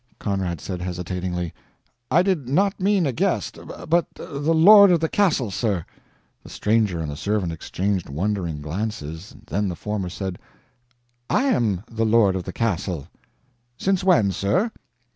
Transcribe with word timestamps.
Conrad 0.17 0.59
said, 0.59 0.81
hesitatingly: 0.81 1.53
"I 2.09 2.23
did 2.23 2.49
not 2.49 2.79
mean 2.79 3.05
a 3.05 3.11
guest, 3.11 3.59
but 3.87 4.07
the 4.15 4.51
lord 4.51 4.89
of 4.89 4.99
the 4.99 5.07
castle, 5.07 5.51
sir." 5.51 5.85
The 6.41 6.49
stranger 6.49 7.01
and 7.01 7.11
the 7.11 7.15
servant 7.15 7.51
exchanged 7.53 8.09
wondering 8.09 8.63
glances. 8.63 9.35
Then 9.45 9.67
the 9.69 9.75
former 9.75 10.09
said: 10.09 10.39
"I 11.29 11.43
am 11.43 11.83
the 11.85 12.03
lord 12.03 12.35
of 12.35 12.45
the 12.45 12.51
castle." 12.51 13.09
"Since 13.77 14.03
when, 14.03 14.31
sir?" 14.31 14.71